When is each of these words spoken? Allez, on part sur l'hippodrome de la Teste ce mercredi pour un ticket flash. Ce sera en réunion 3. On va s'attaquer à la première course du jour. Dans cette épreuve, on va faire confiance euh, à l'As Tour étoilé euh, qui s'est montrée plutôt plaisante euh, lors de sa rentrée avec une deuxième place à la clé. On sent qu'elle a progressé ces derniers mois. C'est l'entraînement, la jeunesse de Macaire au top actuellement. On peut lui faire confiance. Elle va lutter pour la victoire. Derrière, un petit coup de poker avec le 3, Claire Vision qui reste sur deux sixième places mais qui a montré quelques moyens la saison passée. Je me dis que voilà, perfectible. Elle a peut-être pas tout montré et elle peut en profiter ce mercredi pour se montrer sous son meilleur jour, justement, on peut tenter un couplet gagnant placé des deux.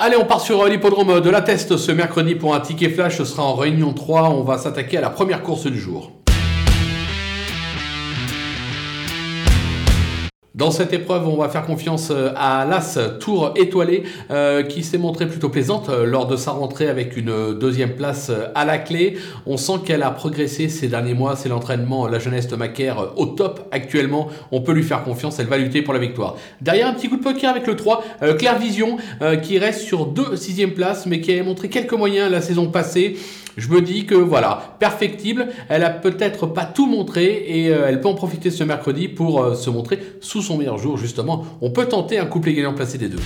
Allez, 0.00 0.16
on 0.16 0.24
part 0.24 0.40
sur 0.40 0.64
l'hippodrome 0.64 1.20
de 1.20 1.28
la 1.28 1.40
Teste 1.40 1.76
ce 1.76 1.90
mercredi 1.90 2.36
pour 2.36 2.54
un 2.54 2.60
ticket 2.60 2.88
flash. 2.88 3.18
Ce 3.18 3.24
sera 3.24 3.42
en 3.42 3.56
réunion 3.56 3.92
3. 3.92 4.30
On 4.30 4.44
va 4.44 4.56
s'attaquer 4.56 4.98
à 4.98 5.00
la 5.00 5.10
première 5.10 5.42
course 5.42 5.66
du 5.66 5.80
jour. 5.80 6.12
Dans 10.58 10.72
cette 10.72 10.92
épreuve, 10.92 11.28
on 11.28 11.36
va 11.36 11.48
faire 11.48 11.64
confiance 11.64 12.10
euh, 12.10 12.32
à 12.34 12.64
l'As 12.64 12.98
Tour 13.20 13.52
étoilé 13.54 14.02
euh, 14.32 14.64
qui 14.64 14.82
s'est 14.82 14.98
montrée 14.98 15.28
plutôt 15.28 15.50
plaisante 15.50 15.88
euh, 15.88 16.04
lors 16.04 16.26
de 16.26 16.34
sa 16.34 16.50
rentrée 16.50 16.88
avec 16.88 17.16
une 17.16 17.56
deuxième 17.56 17.94
place 17.94 18.32
à 18.56 18.64
la 18.64 18.78
clé. 18.78 19.18
On 19.46 19.56
sent 19.56 19.74
qu'elle 19.86 20.02
a 20.02 20.10
progressé 20.10 20.68
ces 20.68 20.88
derniers 20.88 21.14
mois. 21.14 21.36
C'est 21.36 21.48
l'entraînement, 21.48 22.08
la 22.08 22.18
jeunesse 22.18 22.48
de 22.48 22.56
Macaire 22.56 23.12
au 23.14 23.26
top 23.26 23.68
actuellement. 23.70 24.30
On 24.50 24.60
peut 24.60 24.72
lui 24.72 24.82
faire 24.82 25.04
confiance. 25.04 25.38
Elle 25.38 25.46
va 25.46 25.58
lutter 25.58 25.80
pour 25.80 25.94
la 25.94 26.00
victoire. 26.00 26.34
Derrière, 26.60 26.88
un 26.88 26.94
petit 26.94 27.08
coup 27.08 27.18
de 27.18 27.22
poker 27.22 27.48
avec 27.52 27.64
le 27.68 27.76
3, 27.76 28.02
Claire 28.36 28.58
Vision 28.58 28.96
qui 29.42 29.58
reste 29.60 29.82
sur 29.82 30.06
deux 30.06 30.34
sixième 30.34 30.72
places 30.72 31.06
mais 31.06 31.20
qui 31.20 31.38
a 31.38 31.42
montré 31.44 31.68
quelques 31.68 31.92
moyens 31.92 32.32
la 32.32 32.40
saison 32.40 32.68
passée. 32.68 33.16
Je 33.56 33.68
me 33.68 33.80
dis 33.80 34.06
que 34.06 34.14
voilà, 34.14 34.76
perfectible. 34.78 35.48
Elle 35.68 35.84
a 35.84 35.90
peut-être 35.90 36.46
pas 36.46 36.64
tout 36.64 36.86
montré 36.86 37.24
et 37.24 37.66
elle 37.66 38.00
peut 38.00 38.08
en 38.08 38.14
profiter 38.14 38.50
ce 38.50 38.64
mercredi 38.64 39.08
pour 39.08 39.56
se 39.56 39.70
montrer 39.70 39.98
sous 40.20 40.47
son 40.48 40.56
meilleur 40.56 40.78
jour, 40.78 40.96
justement, 40.96 41.44
on 41.60 41.70
peut 41.70 41.86
tenter 41.86 42.18
un 42.18 42.26
couplet 42.26 42.54
gagnant 42.54 42.74
placé 42.74 42.98
des 42.98 43.08
deux. 43.08 43.20